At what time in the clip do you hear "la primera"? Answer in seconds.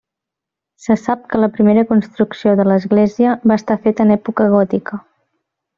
1.41-1.83